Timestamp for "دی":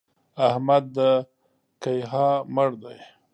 2.83-2.99